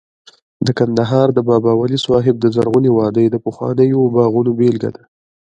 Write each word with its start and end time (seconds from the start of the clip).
د 0.65 0.67
کندهار 0.79 1.27
د 1.33 1.39
بابا 1.49 1.71
ولی 1.77 1.99
صاحب 2.07 2.35
د 2.39 2.45
زرغونې 2.55 2.89
وادۍ 2.93 3.25
د 3.29 3.35
پخوانیو 3.45 4.11
باغونو 4.15 4.51
بېلګه 4.59 4.89
ده 4.95 5.03